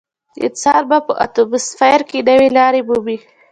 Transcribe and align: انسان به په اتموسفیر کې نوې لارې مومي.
انسان 0.45 0.81
به 0.89 0.97
په 1.07 1.13
اتموسفیر 1.25 1.99
کې 2.09 2.19
نوې 2.29 2.49
لارې 2.57 2.81
مومي. 2.87 3.17